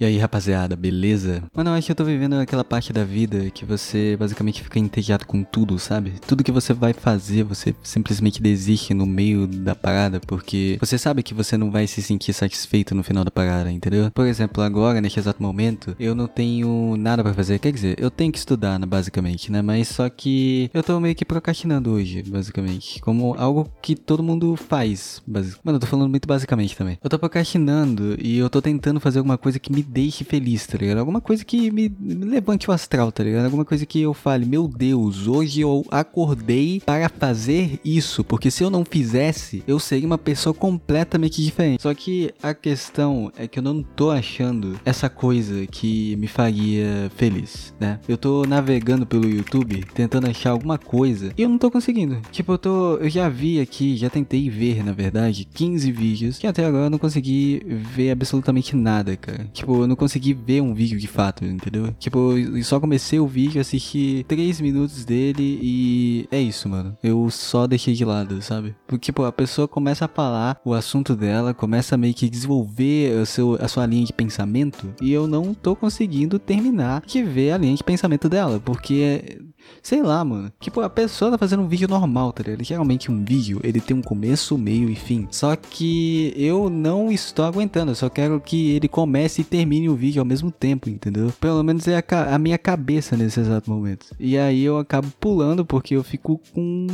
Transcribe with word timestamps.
E 0.00 0.04
aí, 0.04 0.16
rapaziada, 0.16 0.76
beleza? 0.76 1.42
Mano, 1.52 1.70
eu 1.70 1.74
acho 1.74 1.86
que 1.86 1.90
eu 1.90 1.96
tô 1.96 2.04
vivendo 2.04 2.34
aquela 2.34 2.62
parte 2.62 2.92
da 2.92 3.02
vida 3.02 3.50
que 3.50 3.64
você 3.64 4.16
basicamente 4.16 4.62
fica 4.62 4.78
entediado 4.78 5.26
com 5.26 5.42
tudo, 5.42 5.76
sabe? 5.76 6.12
Tudo 6.24 6.44
que 6.44 6.52
você 6.52 6.72
vai 6.72 6.92
fazer, 6.92 7.42
você 7.42 7.74
simplesmente 7.82 8.40
desiste 8.40 8.94
no 8.94 9.04
meio 9.04 9.48
da 9.48 9.74
parada, 9.74 10.20
porque 10.20 10.78
você 10.78 10.96
sabe 10.96 11.24
que 11.24 11.34
você 11.34 11.56
não 11.56 11.72
vai 11.72 11.88
se 11.88 12.00
sentir 12.00 12.32
satisfeito 12.32 12.94
no 12.94 13.02
final 13.02 13.24
da 13.24 13.30
parada, 13.32 13.72
entendeu? 13.72 14.08
Por 14.12 14.24
exemplo, 14.24 14.62
agora, 14.62 15.00
neste 15.00 15.18
exato 15.18 15.42
momento, 15.42 15.96
eu 15.98 16.14
não 16.14 16.28
tenho 16.28 16.94
nada 16.96 17.24
para 17.24 17.34
fazer. 17.34 17.58
Quer 17.58 17.72
dizer, 17.72 17.96
eu 17.98 18.08
tenho 18.08 18.30
que 18.30 18.38
estudar, 18.38 18.78
né, 18.78 18.86
basicamente, 18.86 19.50
né? 19.50 19.62
Mas 19.62 19.88
só 19.88 20.08
que 20.08 20.70
eu 20.72 20.84
tô 20.84 21.00
meio 21.00 21.16
que 21.16 21.24
procrastinando 21.24 21.90
hoje, 21.90 22.22
basicamente. 22.22 23.00
Como 23.00 23.34
algo 23.36 23.68
que 23.82 23.96
todo 23.96 24.22
mundo 24.22 24.54
faz. 24.54 25.20
Basic... 25.26 25.58
Mano, 25.64 25.74
eu 25.74 25.80
tô 25.80 25.88
falando 25.88 26.08
muito 26.08 26.28
basicamente 26.28 26.76
também. 26.76 27.00
Eu 27.02 27.10
tô 27.10 27.18
procrastinando 27.18 28.16
e 28.22 28.38
eu 28.38 28.48
tô 28.48 28.62
tentando 28.62 29.00
fazer 29.00 29.18
alguma 29.18 29.36
coisa 29.36 29.58
que 29.58 29.72
me 29.72 29.87
deixe 29.88 30.22
feliz, 30.24 30.66
tá 30.66 30.76
ligado? 30.76 30.98
Alguma 30.98 31.20
coisa 31.20 31.44
que 31.44 31.70
me, 31.70 31.88
me 31.98 32.14
levante 32.26 32.68
o 32.68 32.72
astral, 32.72 33.10
tá 33.10 33.24
ligado? 33.24 33.46
Alguma 33.46 33.64
coisa 33.64 33.86
que 33.86 34.00
eu 34.00 34.12
fale, 34.12 34.44
meu 34.44 34.68
Deus, 34.68 35.26
hoje 35.26 35.62
eu 35.62 35.84
acordei 35.90 36.80
para 36.84 37.08
fazer 37.08 37.80
isso, 37.84 38.22
porque 38.22 38.50
se 38.50 38.62
eu 38.62 38.70
não 38.70 38.84
fizesse, 38.84 39.62
eu 39.66 39.78
seria 39.78 40.06
uma 40.06 40.18
pessoa 40.18 40.52
completamente 40.52 41.42
diferente. 41.42 41.82
Só 41.82 41.94
que 41.94 42.32
a 42.42 42.52
questão 42.52 43.32
é 43.36 43.48
que 43.48 43.58
eu 43.58 43.62
não 43.62 43.82
tô 43.82 44.10
achando 44.10 44.78
essa 44.84 45.08
coisa 45.08 45.66
que 45.66 46.16
me 46.16 46.26
faria 46.26 47.10
feliz, 47.16 47.74
né? 47.80 47.98
Eu 48.06 48.18
tô 48.18 48.44
navegando 48.44 49.06
pelo 49.06 49.28
YouTube 49.28 49.84
tentando 49.94 50.28
achar 50.28 50.50
alguma 50.50 50.76
coisa 50.76 51.32
e 51.36 51.42
eu 51.42 51.48
não 51.48 51.58
tô 51.58 51.70
conseguindo. 51.70 52.20
Tipo, 52.30 52.52
eu 52.52 52.58
tô, 52.58 52.96
eu 52.96 53.08
já 53.08 53.28
vi 53.28 53.60
aqui, 53.60 53.96
já 53.96 54.10
tentei 54.10 54.50
ver, 54.50 54.84
na 54.84 54.92
verdade, 54.92 55.46
15 55.46 55.90
vídeos 55.92 56.38
que 56.38 56.46
até 56.46 56.64
agora 56.64 56.86
eu 56.86 56.90
não 56.90 56.98
consegui 56.98 57.62
ver 57.66 58.10
absolutamente 58.10 58.76
nada, 58.76 59.16
cara. 59.16 59.48
Tipo, 59.52 59.77
eu 59.80 59.86
não 59.86 59.96
consegui 59.96 60.32
ver 60.32 60.60
um 60.60 60.74
vídeo 60.74 60.98
de 60.98 61.06
fato, 61.06 61.44
entendeu? 61.44 61.94
Tipo, 61.98 62.36
eu 62.36 62.62
só 62.64 62.78
comecei 62.80 63.18
o 63.18 63.26
vídeo, 63.26 63.60
assisti 63.60 64.24
3 64.28 64.60
minutos 64.60 65.04
dele 65.04 65.58
e 65.62 66.28
é 66.30 66.40
isso, 66.40 66.68
mano. 66.68 66.96
Eu 67.02 67.28
só 67.30 67.66
deixei 67.66 67.94
de 67.94 68.04
lado, 68.04 68.40
sabe? 68.42 68.74
Porque, 68.86 69.06
tipo, 69.06 69.24
a 69.24 69.32
pessoa 69.32 69.68
começa 69.68 70.04
a 70.04 70.08
falar 70.08 70.60
o 70.64 70.74
assunto 70.74 71.14
dela, 71.14 71.54
começa 71.54 71.96
meio 71.96 72.14
que 72.14 72.28
desenvolver 72.28 73.20
o 73.20 73.26
seu, 73.26 73.58
a 73.60 73.68
sua 73.68 73.86
linha 73.86 74.04
de 74.04 74.12
pensamento 74.12 74.92
e 75.00 75.12
eu 75.12 75.26
não 75.26 75.54
tô 75.54 75.74
conseguindo 75.74 76.38
terminar 76.38 77.02
de 77.06 77.22
ver 77.22 77.52
a 77.52 77.58
linha 77.58 77.74
de 77.74 77.84
pensamento 77.84 78.28
dela, 78.28 78.60
porque 78.60 79.38
Sei 79.82 80.02
lá, 80.02 80.24
mano. 80.24 80.52
Tipo, 80.60 80.80
a 80.80 80.90
pessoa 80.90 81.30
tá 81.30 81.38
fazendo 81.38 81.62
um 81.62 81.68
vídeo 81.68 81.88
normal, 81.88 82.32
tá 82.32 82.42
ligado? 82.42 82.64
Geralmente 82.64 83.10
um 83.10 83.24
vídeo, 83.24 83.60
ele 83.62 83.80
tem 83.80 83.96
um 83.96 84.02
começo, 84.02 84.58
meio 84.58 84.88
e 84.90 84.94
fim. 84.94 85.26
Só 85.30 85.56
que 85.56 86.32
eu 86.36 86.68
não 86.68 87.10
estou 87.10 87.44
aguentando. 87.44 87.92
Eu 87.92 87.96
só 87.96 88.08
quero 88.08 88.40
que 88.40 88.72
ele 88.72 88.88
comece 88.88 89.40
e 89.40 89.44
termine 89.44 89.88
o 89.88 89.94
vídeo 89.94 90.20
ao 90.20 90.26
mesmo 90.26 90.50
tempo, 90.50 90.88
entendeu? 90.88 91.32
Pelo 91.40 91.62
menos 91.62 91.86
é 91.88 91.96
a, 91.96 92.34
a 92.34 92.38
minha 92.38 92.58
cabeça 92.58 93.16
nesse 93.16 93.40
exato 93.40 93.70
momento. 93.70 94.06
E 94.18 94.36
aí 94.36 94.62
eu 94.62 94.78
acabo 94.78 95.08
pulando 95.20 95.64
porque 95.64 95.94
eu 95.96 96.04
fico 96.04 96.40
com 96.52 96.86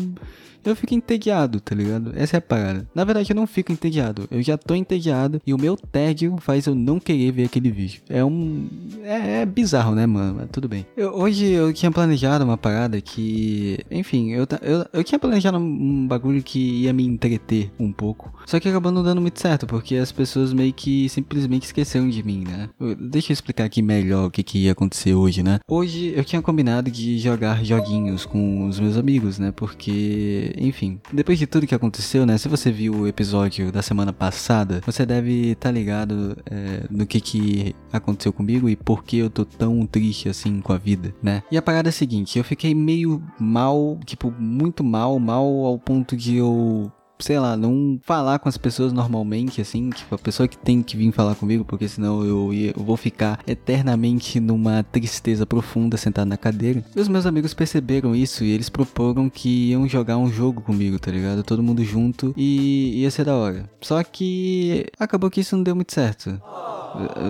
eu 0.71 0.77
fico 0.77 0.95
entediado, 0.95 1.61
tá 1.61 1.75
ligado? 1.75 2.13
Essa 2.15 2.37
é 2.37 2.39
a 2.39 2.41
parada. 2.41 2.87
Na 2.95 3.05
verdade, 3.05 3.31
eu 3.31 3.37
não 3.37 3.47
fico 3.47 3.73
entediado. 3.73 4.27
Eu 4.31 4.43
já 4.43 4.57
tô 4.57 4.75
entediado 4.75 5.41
e 5.47 5.53
o 5.53 5.59
meu 5.59 5.77
tédio 5.77 6.37
faz 6.41 6.67
eu 6.67 6.75
não 6.75 6.99
querer 6.99 7.33
ver 7.33 7.45
aquele 7.45 7.71
vídeo. 7.71 8.03
É 8.09 8.25
um. 8.25 8.69
É, 9.03 9.43
é 9.43 9.47
bizarro, 9.47 9.95
né, 9.95 10.07
mano? 10.07 10.37
Mas 10.39 10.49
tudo 10.51 10.69
bem. 10.69 10.87
Eu, 10.97 11.15
hoje 11.15 11.51
eu 11.51 11.73
tinha 11.73 11.91
planejado 11.91 12.45
uma 12.45 12.57
parada 12.57 13.01
que. 13.01 13.79
Enfim, 13.91 14.33
eu, 14.33 14.47
eu, 14.63 14.87
eu 14.93 15.05
tinha 15.05 15.19
planejado 15.19 15.59
um 15.59 16.07
bagulho 16.07 16.43
que 16.43 16.59
ia 16.59 16.93
me 16.93 17.05
entreter 17.05 17.71
um 17.79 17.93
pouco. 17.93 18.33
Só 18.47 18.61
que 18.61 18.69
acabou 18.69 18.93
não 18.93 19.03
dando 19.03 19.21
muito 19.21 19.41
certo, 19.41 19.67
porque 19.67 19.97
as 19.97 20.13
pessoas 20.13 20.53
meio 20.53 20.73
que 20.73 21.09
simplesmente 21.09 21.65
esqueceram 21.65 22.09
de 22.09 22.23
mim, 22.23 22.45
né? 22.47 22.69
Deixa 22.99 23.33
eu 23.33 23.35
explicar 23.35 23.65
aqui 23.65 23.83
melhor 23.83 24.27
o 24.27 24.31
que, 24.31 24.43
que 24.43 24.65
ia 24.65 24.73
acontecer 24.73 25.15
hoje, 25.15 25.43
né? 25.43 25.61
Hoje 25.69 26.13
eu 26.17 26.25
tinha 26.25 26.41
combinado 26.43 26.91
de 26.91 27.19
jogar 27.19 27.65
joguinhos 27.65 28.27
com 28.27 28.69
os 28.69 28.79
meus 28.79 28.97
amigos, 28.97 29.39
né? 29.39 29.53
Porque 29.53 30.54
enfim, 30.57 31.01
depois 31.13 31.39
de 31.39 31.47
tudo 31.47 31.67
que 31.67 31.75
aconteceu, 31.75 32.25
né? 32.27 32.39
Se 32.39 32.49
você 32.49 32.71
viu 32.71 32.95
o 32.95 33.09
episódio 33.09 33.71
da 33.73 33.83
semana 33.83 34.13
passada, 34.13 34.81
você 34.85 35.05
deve 35.05 35.53
estar 35.53 35.69
tá 35.69 35.73
ligado 35.73 36.37
é, 36.51 36.87
no 36.91 37.07
que 37.07 37.21
que 37.21 37.75
aconteceu 37.93 38.33
comigo 38.33 38.69
e 38.69 38.77
por 38.77 39.05
que 39.05 39.19
eu 39.19 39.31
tô 39.31 39.45
tão 39.45 39.87
triste 39.87 40.29
assim 40.29 40.61
com 40.61 40.73
a 40.73 40.79
vida, 40.79 41.15
né? 41.23 41.43
E 41.51 41.57
a 41.57 41.63
parada 41.63 41.89
é 41.89 41.91
a 41.91 41.93
seguinte, 41.93 42.39
eu 42.39 42.45
fiquei 42.45 42.75
meio 42.75 43.23
mal, 43.39 43.99
tipo, 44.05 44.33
muito 44.39 44.83
mal, 44.83 45.19
mal 45.19 45.45
ao 45.45 45.79
ponto 45.79 46.17
de 46.17 46.37
eu 46.37 46.91
sei 47.19 47.39
lá, 47.39 47.57
não 47.57 47.99
falar 48.03 48.39
com 48.39 48.49
as 48.49 48.57
pessoas 48.57 48.93
normalmente, 48.93 49.61
assim, 49.61 49.91
tipo, 49.91 50.15
a 50.15 50.19
pessoa 50.19 50.49
que 50.49 50.59
tem 50.59 50.83
que 50.83 50.97
vir 50.97 51.13
falar 51.13 51.35
comigo, 51.35 51.65
porque 51.65 51.89
senão 51.89 52.25
eu, 52.25 52.53
ia, 52.53 52.73
eu 52.77 52.83
vou 52.83 52.97
ficar 52.97 53.41
eternamente 53.47 54.41
numa 54.41 54.83
tristeza 54.83 55.47
profunda 55.47 55.97
sentado 55.97 56.29
na 56.29 56.37
cadeira. 56.37 56.85
E 56.95 57.01
os 57.01 57.09
meus 57.09 57.27
amigos 57.27 57.55
perceberam 57.55 58.15
isso 58.15 58.45
e 58.45 58.51
eles 58.51 58.69
proporam 58.69 59.29
que 59.29 59.71
iam 59.71 59.89
jogar 59.89 60.17
um 60.17 60.31
jogo 60.31 60.61
comigo, 60.61 60.99
tá 60.99 61.11
ligado? 61.11 61.43
Todo 61.43 61.63
mundo 61.63 61.85
junto 61.85 62.35
e 62.37 63.03
ia 63.03 63.11
ser 63.11 63.25
da 63.25 63.37
hora. 63.37 63.69
Só 63.81 64.03
que 64.03 64.87
acabou 64.99 65.31
que 65.31 65.41
isso 65.41 65.57
não 65.57 65.63
deu 65.63 65.75
muito 65.75 65.93
certo. 65.93 66.41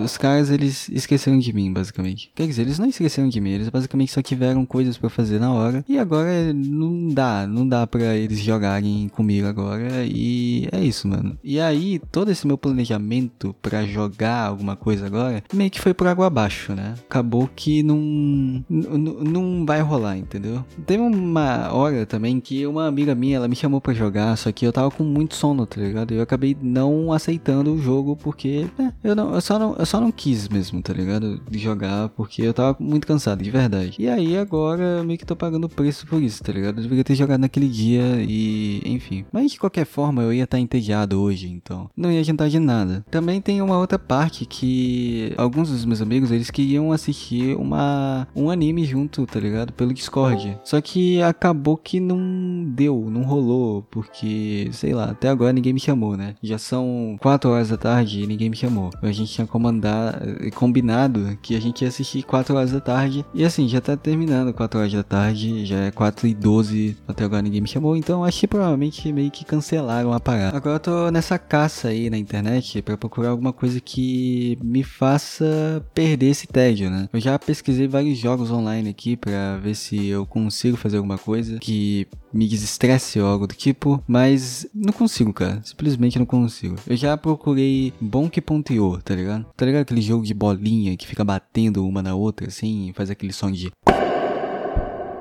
Os 0.04 0.18
caras, 0.18 0.50
eles 0.50 0.88
esqueceram 0.90 1.38
de 1.38 1.52
mim, 1.52 1.72
basicamente. 1.72 2.30
Quer 2.34 2.46
dizer, 2.46 2.62
eles 2.62 2.78
não 2.78 2.86
esqueceram 2.86 3.28
de 3.28 3.40
mim, 3.40 3.50
eles 3.50 3.68
basicamente 3.68 4.12
só 4.12 4.20
tiveram 4.20 4.66
coisas 4.66 4.98
para 4.98 5.08
fazer 5.08 5.40
na 5.40 5.52
hora. 5.52 5.84
E 5.88 5.98
agora 5.98 6.52
não 6.52 7.08
dá, 7.08 7.46
não 7.46 7.66
dá 7.66 7.86
para 7.86 8.14
eles 8.14 8.40
jogarem 8.40 9.08
comigo 9.08 9.46
agora. 9.46 9.73
E 9.82 10.68
é 10.72 10.80
isso, 10.80 11.08
mano. 11.08 11.38
E 11.42 11.60
aí, 11.60 12.00
todo 12.10 12.30
esse 12.30 12.46
meu 12.46 12.58
planejamento 12.58 13.54
para 13.60 13.84
jogar 13.86 14.46
alguma 14.46 14.76
coisa 14.76 15.06
agora, 15.06 15.42
meio 15.52 15.70
que 15.70 15.80
foi 15.80 15.94
por 15.94 16.06
água 16.06 16.26
abaixo, 16.26 16.74
né? 16.74 16.94
Acabou 17.08 17.48
que 17.54 17.82
não, 17.82 18.64
não 18.68 19.64
vai 19.66 19.80
rolar, 19.80 20.16
entendeu? 20.16 20.64
Teve 20.86 21.02
uma 21.02 21.72
hora 21.72 22.06
também 22.06 22.40
que 22.40 22.66
uma 22.66 22.86
amiga 22.86 23.14
minha, 23.14 23.36
ela 23.36 23.48
me 23.48 23.56
chamou 23.56 23.80
para 23.80 23.94
jogar, 23.94 24.36
só 24.36 24.50
que 24.52 24.66
eu 24.66 24.72
tava 24.72 24.90
com 24.90 25.04
muito 25.04 25.34
sono, 25.34 25.66
tá 25.66 25.80
ligado? 25.80 26.12
Eu 26.12 26.22
acabei 26.22 26.56
não 26.60 27.12
aceitando 27.12 27.72
o 27.72 27.78
jogo 27.78 28.16
porque, 28.16 28.66
né, 28.78 28.92
eu 29.02 29.14
não, 29.14 29.34
eu 29.34 29.40
só 29.40 29.58
não, 29.58 29.74
eu 29.76 29.86
só 29.86 30.00
não 30.00 30.10
quis 30.10 30.48
mesmo, 30.48 30.82
tá 30.82 30.92
ligado? 30.92 31.40
De 31.50 31.58
jogar, 31.58 32.08
porque 32.10 32.42
eu 32.42 32.54
tava 32.54 32.76
muito 32.80 33.06
cansado, 33.06 33.42
de 33.42 33.50
verdade. 33.50 33.96
E 33.98 34.08
aí 34.08 34.36
agora 34.36 35.02
meio 35.04 35.18
que 35.18 35.26
tô 35.26 35.36
pagando 35.36 35.68
preço 35.68 36.06
por 36.06 36.22
isso, 36.22 36.42
tá 36.42 36.52
ligado? 36.52 36.78
Eu 36.78 36.82
deveria 36.82 37.04
ter 37.04 37.14
jogado 37.14 37.40
naquele 37.40 37.68
dia 37.68 38.04
e, 38.20 38.82
enfim. 38.84 39.24
Mas 39.32 39.56
qualquer 39.64 39.86
forma 39.86 40.22
eu 40.22 40.32
ia 40.32 40.44
estar 40.44 40.58
tá 40.58 40.60
entediado 40.60 41.20
hoje, 41.20 41.48
então 41.48 41.88
não 41.96 42.12
ia 42.12 42.20
adiantar 42.20 42.48
de 42.48 42.58
nada. 42.58 43.04
Também 43.10 43.40
tem 43.40 43.62
uma 43.62 43.78
outra 43.78 43.98
parte 43.98 44.44
que 44.44 45.32
alguns 45.36 45.70
dos 45.70 45.84
meus 45.84 46.02
amigos, 46.02 46.30
eles 46.30 46.50
queriam 46.50 46.92
assistir 46.92 47.56
uma 47.56 48.28
um 48.36 48.50
anime 48.50 48.84
junto, 48.84 49.26
tá 49.26 49.40
ligado? 49.40 49.72
Pelo 49.72 49.94
Discord. 49.94 50.58
Só 50.64 50.80
que 50.80 51.22
acabou 51.22 51.76
que 51.76 51.98
não 51.98 52.64
deu, 52.68 53.08
não 53.10 53.22
rolou, 53.22 53.82
porque, 53.90 54.68
sei 54.72 54.92
lá, 54.92 55.10
até 55.10 55.28
agora 55.28 55.52
ninguém 55.52 55.72
me 55.72 55.80
chamou, 55.80 56.16
né? 56.16 56.34
Já 56.42 56.58
são 56.58 57.16
4 57.20 57.50
horas 57.50 57.70
da 57.70 57.76
tarde 57.76 58.22
e 58.22 58.26
ninguém 58.26 58.50
me 58.50 58.56
chamou. 58.56 58.90
A 59.02 59.12
gente 59.12 59.32
tinha 59.32 59.46
comandar, 59.46 60.20
eh, 60.22 60.50
combinado 60.50 61.38
que 61.40 61.56
a 61.56 61.60
gente 61.60 61.82
ia 61.82 61.88
assistir 61.88 62.22
4 62.22 62.54
horas 62.54 62.72
da 62.72 62.80
tarde. 62.80 63.24
E 63.32 63.44
assim, 63.44 63.66
já 63.68 63.80
tá 63.80 63.96
terminando 63.96 64.52
4 64.52 64.78
horas 64.78 64.92
da 64.92 65.02
tarde, 65.02 65.64
já 65.64 65.76
é 65.76 65.90
4 65.90 66.26
e 66.26 66.34
12, 66.34 66.96
até 67.08 67.24
agora 67.24 67.42
ninguém 67.42 67.60
me 67.60 67.68
chamou. 67.68 67.96
Então 67.96 68.24
que 68.44 68.48
provavelmente 68.48 69.10
meio 69.10 69.30
que 69.30 69.44
cancelaram 69.54 70.12
a 70.12 70.18
parada. 70.18 70.56
Agora 70.56 70.76
eu 70.76 70.80
tô 70.80 71.10
nessa 71.10 71.38
caça 71.38 71.88
aí 71.88 72.10
na 72.10 72.18
internet 72.18 72.82
para 72.82 72.96
procurar 72.96 73.30
alguma 73.30 73.52
coisa 73.52 73.80
que 73.80 74.58
me 74.62 74.82
faça 74.82 75.84
perder 75.94 76.26
esse 76.26 76.46
tédio, 76.46 76.90
né? 76.90 77.08
Eu 77.12 77.20
já 77.20 77.38
pesquisei 77.38 77.86
vários 77.86 78.18
jogos 78.18 78.50
online 78.50 78.90
aqui 78.90 79.16
para 79.16 79.58
ver 79.58 79.74
se 79.74 80.06
eu 80.06 80.26
consigo 80.26 80.76
fazer 80.76 80.96
alguma 80.96 81.18
coisa 81.18 81.58
que 81.60 82.06
me 82.32 82.48
desestresse 82.48 83.20
ou 83.20 83.28
algo 83.28 83.46
do 83.46 83.54
tipo, 83.54 84.02
mas 84.08 84.66
não 84.74 84.92
consigo, 84.92 85.32
cara. 85.32 85.60
Simplesmente 85.62 86.18
não 86.18 86.26
consigo. 86.26 86.74
Eu 86.86 86.96
já 86.96 87.16
procurei 87.16 87.92
Bonk.io, 88.00 88.98
tá 89.02 89.14
ligado? 89.14 89.46
Tá 89.56 89.64
ligado 89.64 89.82
aquele 89.82 90.02
jogo 90.02 90.24
de 90.24 90.34
bolinha 90.34 90.96
que 90.96 91.06
fica 91.06 91.24
batendo 91.24 91.86
uma 91.86 92.02
na 92.02 92.14
outra 92.14 92.48
assim, 92.48 92.92
faz 92.94 93.08
aquele 93.08 93.32
som 93.32 93.52
de 93.52 93.70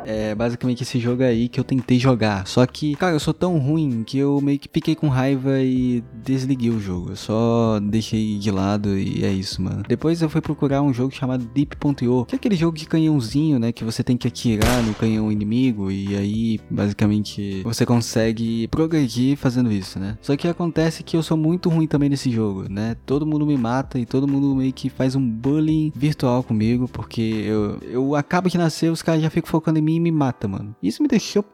é 0.05 0.35
basicamente 0.35 0.83
esse 0.83 0.99
jogo 0.99 1.23
aí 1.23 1.47
que 1.47 1.59
eu 1.59 1.63
tentei 1.63 1.99
jogar. 1.99 2.47
Só 2.47 2.65
que, 2.65 2.95
cara, 2.95 3.15
eu 3.15 3.19
sou 3.19 3.33
tão 3.33 3.57
ruim 3.57 4.03
que 4.03 4.17
eu 4.17 4.39
meio 4.41 4.59
que 4.59 4.69
fiquei 4.71 4.95
com 4.95 5.07
raiva 5.07 5.59
e 5.61 6.03
desliguei 6.23 6.69
o 6.69 6.79
jogo. 6.79 7.11
Eu 7.11 7.15
só 7.15 7.79
deixei 7.79 8.37
de 8.37 8.51
lado 8.51 8.97
e 8.97 9.23
é 9.23 9.31
isso, 9.31 9.61
mano. 9.61 9.83
Depois 9.87 10.21
eu 10.21 10.29
fui 10.29 10.41
procurar 10.41 10.81
um 10.81 10.93
jogo 10.93 11.13
chamado 11.13 11.45
Deep.io, 11.53 12.25
que 12.25 12.35
é 12.35 12.37
aquele 12.37 12.55
jogo 12.55 12.77
de 12.77 12.85
canhãozinho, 12.85 13.59
né? 13.59 13.71
Que 13.71 13.83
você 13.83 14.03
tem 14.03 14.17
que 14.17 14.27
atirar 14.27 14.83
no 14.83 14.93
canhão 14.93 15.31
inimigo 15.31 15.91
e 15.91 16.15
aí, 16.15 16.59
basicamente, 16.69 17.61
você 17.63 17.85
consegue 17.85 18.67
progredir 18.67 19.37
fazendo 19.37 19.71
isso, 19.71 19.99
né? 19.99 20.17
Só 20.21 20.35
que 20.35 20.47
acontece 20.47 21.03
que 21.03 21.15
eu 21.15 21.23
sou 21.23 21.37
muito 21.37 21.69
ruim 21.69 21.87
também 21.87 22.09
nesse 22.09 22.31
jogo, 22.31 22.67
né? 22.69 22.95
Todo 23.05 23.25
mundo 23.25 23.45
me 23.45 23.57
mata 23.57 23.99
e 23.99 24.05
todo 24.05 24.27
mundo 24.27 24.55
meio 24.55 24.73
que 24.73 24.89
faz 24.89 25.15
um 25.15 25.27
bullying 25.27 25.91
virtual 25.95 26.43
comigo, 26.43 26.87
porque 26.87 27.21
eu, 27.21 27.77
eu 27.81 28.15
acabo 28.15 28.49
de 28.49 28.57
nascer, 28.57 28.91
os 28.91 29.01
caras 29.01 29.21
já 29.21 29.29
ficam 29.29 29.49
focando 29.49 29.79
em 29.79 29.81
mim 29.81 29.92
mim 29.93 29.99
me 29.99 30.11
mata, 30.11 30.47
mano. 30.47 30.75
Isso 30.81 31.01
me 31.01 31.07
deixou 31.07 31.45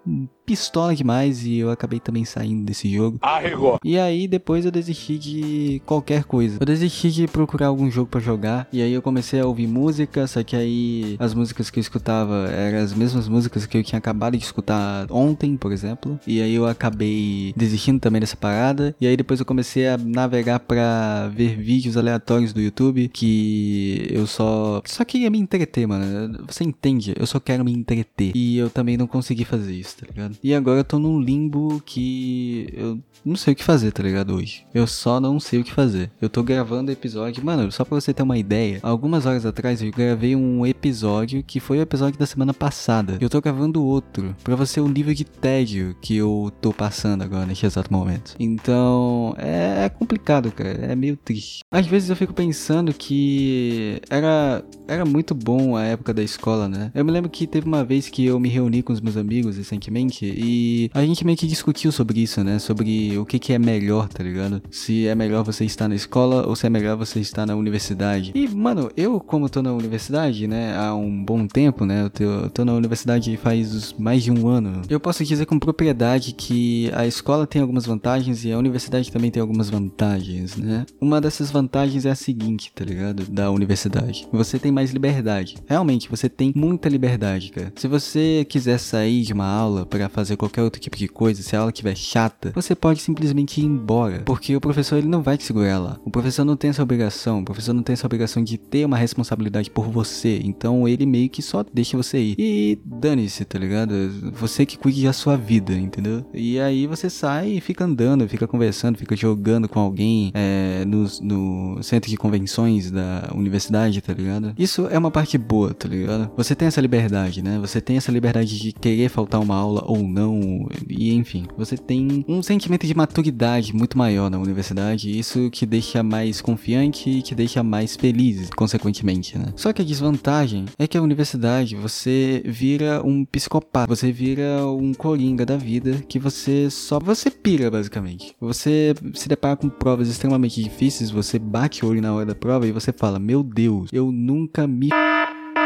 pistola 0.46 0.96
demais 0.96 1.46
e 1.46 1.58
eu 1.58 1.70
acabei 1.70 2.00
também 2.00 2.26
saindo 2.26 2.66
desse 2.66 2.90
jogo. 2.92 3.20
Arregou. 3.22 3.78
E 3.84 4.00
aí 4.00 4.28
depois 4.28 4.66
eu 4.66 4.72
desisti 4.72 5.18
de 5.20 5.82
qualquer 5.86 6.24
coisa. 6.24 6.58
Eu 6.60 6.66
desisti 6.66 7.12
de 7.12 7.28
procurar 7.28 7.68
algum 7.68 7.90
jogo 7.92 8.10
para 8.10 8.20
jogar 8.20 8.68
e 8.74 8.82
aí 8.82 8.92
eu 8.92 9.02
comecei 9.02 9.40
a 9.40 9.46
ouvir 9.46 9.68
música, 9.68 10.26
só 10.26 10.44
que 10.44 10.56
aí 10.56 11.16
as 11.20 11.36
músicas 11.36 11.70
que 11.70 11.78
eu 11.78 11.82
escutava 11.82 12.48
eram 12.50 12.80
as 12.80 12.94
mesmas 12.94 13.28
músicas 13.28 13.68
que 13.68 13.78
eu 13.78 13.84
tinha 13.84 14.00
acabado 14.00 14.36
de 14.36 14.44
escutar 14.44 15.06
ontem, 15.12 15.56
por 15.56 15.72
exemplo. 15.72 16.20
E 16.26 16.42
aí 16.42 16.56
eu 16.56 16.66
acabei 16.66 17.54
desistindo 17.56 18.00
também 18.00 18.20
dessa 18.20 18.36
parada. 18.36 18.96
E 19.00 19.06
aí 19.06 19.16
depois 19.16 19.40
eu 19.40 19.46
comecei 19.46 19.88
a 19.88 19.98
navegar 19.98 20.60
para 20.62 21.28
ver 21.28 21.56
vídeos 21.58 21.96
aleatórios 21.96 22.54
do 22.54 22.62
YouTube 22.62 23.08
que 23.10 24.08
eu 24.10 24.26
só 24.26 24.82
só 24.86 25.06
queria 25.06 25.30
me 25.30 25.38
entreter, 25.38 25.88
mano. 25.88 26.44
Você 26.48 26.64
entende? 26.64 27.14
Eu 27.18 27.28
só 27.28 27.40
quero 27.40 27.64
me 27.64 27.72
entreter. 27.72 28.29
E 28.34 28.58
eu 28.58 28.70
também 28.70 28.98
não 28.98 29.08
consegui 29.08 29.46
fazer 29.46 29.74
isso, 29.74 29.98
tá 29.98 30.08
ligado? 30.08 30.38
E 30.44 30.54
agora 30.54 30.80
eu 30.80 30.84
tô 30.84 31.00
num 31.00 31.20
limbo 31.20 31.82
que 31.86 32.70
eu 32.74 33.00
não 33.26 33.36
sei 33.36 33.54
o 33.54 33.56
que 33.56 33.64
fazer, 33.64 33.92
tá 33.92 34.02
ligado? 34.02 34.36
Hoje. 34.36 34.66
Eu 34.74 34.88
só 34.88 35.20
não 35.20 35.40
sei 35.40 35.60
o 35.60 35.64
que 35.64 35.72
fazer. 35.72 36.12
Eu 36.22 36.30
tô 36.30 36.44
gravando 36.44 36.92
episódio. 36.92 37.44
Mano, 37.44 37.72
só 37.72 37.84
pra 37.84 38.00
você 38.00 38.14
ter 38.14 38.24
uma 38.24 38.38
ideia, 38.38 38.80
algumas 38.82 39.26
horas 39.26 39.46
atrás 39.46 39.82
eu 39.82 39.92
gravei 39.92 40.36
um 40.36 40.66
episódio 40.66 41.44
que 41.44 41.60
foi 41.60 41.80
o 41.80 41.82
episódio 41.82 42.20
da 42.20 42.26
semana 42.26 42.54
passada. 42.54 43.18
Eu 43.20 43.30
tô 43.30 43.42
gravando 43.42 43.84
outro. 43.84 44.36
Pra 44.44 44.56
você 44.56 44.80
o 44.80 44.88
nível 44.88 45.14
de 45.14 45.26
tédio 45.26 45.96
que 46.02 46.16
eu 46.16 46.52
tô 46.62 46.74
passando 46.74 47.24
agora 47.24 47.46
neste 47.46 47.66
exato 47.66 47.92
momento. 47.92 48.36
Então, 48.40 49.36
é, 49.38 49.86
é 49.86 49.90
complicado, 49.90 50.52
cara. 50.52 50.70
É 50.70 50.96
meio 50.96 51.18
triste. 51.18 51.64
Às 51.72 51.86
vezes 51.86 52.10
eu 52.10 52.16
fico 52.16 52.34
pensando 52.34 52.94
que 52.94 54.02
era, 54.10 54.64
era 54.88 55.06
muito 55.06 55.36
bom 55.36 55.76
a 55.76 55.84
época 55.84 56.14
da 56.14 56.24
escola, 56.24 56.68
né? 56.68 56.92
Eu 56.94 57.04
me 57.04 57.12
lembro 57.12 57.30
que 57.30 57.48
teve 57.48 57.68
uma 57.68 57.84
vez 57.84 58.10
que 58.20 58.26
eu 58.26 58.38
me 58.38 58.50
reuni 58.50 58.84
com 58.84 58.92
os 58.92 59.00
meus 59.00 59.16
amigos 59.16 59.56
recentemente 59.56 60.26
e 60.26 60.92
a 60.94 61.06
gente 61.06 61.26
meio 61.26 61.38
que 61.38 61.48
discutiu 61.48 61.90
sobre 61.90 62.20
isso, 62.20 62.44
né? 62.44 62.60
Sobre 62.60 63.18
o 63.18 63.26
que, 63.26 63.40
que 63.40 63.54
é 63.54 63.58
melhor, 63.58 64.10
tá 64.10 64.22
ligado? 64.22 64.62
Se 64.70 65.08
é 65.08 65.16
melhor 65.16 65.42
você 65.46 65.64
estar 65.64 65.88
na 65.88 65.96
escola 65.96 66.46
ou 66.46 66.54
se 66.54 66.68
é 66.68 66.70
melhor 66.70 66.98
você 66.98 67.22
estar 67.22 67.46
na 67.46 67.56
universidade. 67.56 68.34
E, 68.36 68.46
mano, 68.50 68.92
eu, 68.98 69.22
como 69.22 69.48
tô 69.48 69.62
na 69.62 69.72
universidade, 69.72 70.48
né, 70.48 70.76
há 70.76 70.94
um 70.94 71.24
bom 71.24 71.48
tempo, 71.48 71.86
né? 71.86 72.04
Eu 72.04 72.10
tô, 72.10 72.24
eu 72.24 72.50
tô 72.50 72.66
na 72.66 72.74
universidade 72.74 73.38
faz 73.38 73.96
mais 73.98 74.22
de 74.22 74.32
um 74.32 74.50
ano. 74.50 74.82
Eu 74.90 75.00
posso 75.00 75.24
dizer 75.24 75.46
com 75.46 75.58
propriedade 75.58 76.34
que 76.34 76.92
a 76.94 77.08
escola 77.08 77.48
tem 77.48 77.62
algumas 77.62 77.86
vantagens 77.86 78.44
e 78.44 78.52
a 78.52 78.58
universidade 78.58 79.10
também 79.14 79.32
tem 79.32 79.40
algumas 79.40 79.70
vantagens, 79.70 80.58
né? 80.58 80.86
Uma 81.00 81.22
dessas 81.22 81.52
vantagens 81.52 82.06
é 82.06 82.10
a 82.10 82.16
seguinte, 82.16 82.70
tá 82.76 82.84
ligado? 82.84 83.24
Da 83.32 83.50
universidade. 83.50 84.28
Você 84.34 84.60
tem 84.60 84.74
mais 84.74 84.92
liberdade. 84.92 85.56
Realmente, 85.66 86.10
você 86.10 86.28
tem 86.28 86.52
muita 86.54 86.90
liberdade, 86.90 87.52
cara. 87.52 87.72
Se 87.78 87.88
você 87.88 88.09
quiser 88.48 88.78
sair 88.78 89.24
de 89.24 89.34
uma 89.34 89.46
aula 89.46 89.86
para 89.86 90.10
fazer 90.10 90.38
qualquer 90.38 90.64
outro 90.64 90.80
tipo 90.80 90.98
de 90.98 91.08
coisa, 91.08 91.42
se 91.44 91.56
a 91.56 91.60
aula 91.60 91.72
estiver 91.72 91.96
chata, 91.96 92.52
você 92.54 92.76
pode 92.76 93.02
simplesmente 93.02 93.62
ir 93.62 93.66
embora, 93.66 94.22
porque 94.26 94.56
o 94.56 94.62
professor 94.62 94.98
ele 94.98 95.08
não 95.08 95.22
vai 95.22 95.38
te 95.38 95.44
segurar 95.44 95.80
lá. 95.80 96.00
O 96.06 96.10
professor 96.12 96.46
não 96.46 96.56
tem 96.56 96.70
essa 96.70 96.84
obrigação, 96.84 97.40
o 97.40 97.46
professor 97.46 97.74
não 97.74 97.84
tem 97.84 97.94
essa 97.94 98.08
obrigação 98.08 98.44
de 98.44 98.58
ter 98.58 98.86
uma 98.86 98.98
responsabilidade 98.98 99.70
por 99.70 99.90
você, 99.90 100.40
então 100.44 100.88
ele 100.88 101.06
meio 101.06 101.30
que 101.30 101.42
só 101.42 101.64
deixa 101.74 101.98
você 101.98 102.20
ir. 102.20 102.36
E 102.38 102.80
dane-se, 102.84 103.46
tá 103.46 103.60
ligado? 103.60 103.94
Você 104.34 104.66
que 104.66 104.78
cuide 104.78 105.04
da 105.04 105.14
sua 105.14 105.36
vida, 105.36 105.74
entendeu? 105.74 106.26
E 106.34 106.60
aí 106.60 106.88
você 106.88 107.10
sai 107.10 107.50
e 107.50 107.62
fica 107.62 107.84
andando, 107.84 108.28
fica 108.28 108.48
conversando, 108.48 108.98
fica 108.98 109.16
jogando 109.16 109.68
com 109.68 109.80
alguém 109.80 110.32
é, 110.34 110.84
no, 110.86 111.06
no 111.22 111.84
centro 111.84 112.10
de 112.10 112.18
convenções 112.18 112.92
da 112.92 113.30
universidade, 113.34 114.02
tá 114.02 114.14
ligado? 114.14 114.54
Isso 114.58 114.88
é 114.88 114.98
uma 114.98 115.12
parte 115.12 115.38
boa, 115.38 115.74
tá 115.74 115.88
ligado? 115.88 116.32
Você 116.38 116.56
tem 116.56 116.68
essa 116.68 116.82
liberdade, 116.82 117.42
né? 117.42 117.58
Você 117.60 117.82
tem 117.90 117.98
essa 117.98 118.12
liberdade 118.12 118.60
de 118.60 118.72
querer 118.72 119.10
faltar 119.10 119.42
uma 119.42 119.56
aula 119.56 119.84
ou 119.88 120.08
não, 120.08 120.70
e 120.88 121.12
enfim, 121.12 121.48
você 121.58 121.76
tem 121.76 122.24
um 122.28 122.44
sentimento 122.44 122.86
de 122.86 122.94
maturidade 122.94 123.76
muito 123.76 123.98
maior 123.98 124.30
na 124.30 124.38
universidade, 124.38 125.18
isso 125.18 125.50
que 125.50 125.66
deixa 125.66 126.04
mais 126.04 126.40
confiante 126.40 127.10
e 127.10 127.24
que 127.24 127.34
deixa 127.34 127.64
mais 127.64 127.96
feliz, 127.96 128.48
consequentemente, 128.56 129.40
né? 129.40 129.52
Só 129.56 129.74
que 129.74 129.82
a 129.82 129.86
desvantagem 129.86 130.66
é 130.78 130.86
que 130.86 131.00
a 131.00 131.02
universidade 131.02 131.76
você 131.76 132.44
vira 132.46 133.02
um 133.04 133.26
psicopata, 133.26 133.88
você 133.88 134.12
vira 134.12 134.68
um 134.68 134.94
coringa 134.94 135.44
da 135.44 135.58
vida 135.58 136.04
que 136.08 136.20
você 136.20 136.70
só 136.70 137.00
você 137.00 137.32
pira 137.32 137.72
basicamente. 137.72 138.36
Você 138.40 138.94
se 139.16 139.28
depara 139.28 139.56
com 139.56 139.68
provas 139.68 140.10
extremamente 140.10 140.62
difíceis, 140.62 141.10
você 141.10 141.40
bate 141.40 141.84
o 141.84 141.88
olho 141.90 142.04
na 142.04 142.14
hora 142.14 142.28
da 142.28 142.36
prova 142.36 142.68
e 142.68 142.72
você 142.72 142.94
fala: 142.94 143.18
"Meu 143.18 143.42
Deus, 143.42 143.90
eu 143.92 144.12
nunca 144.12 144.68
me 144.68 144.90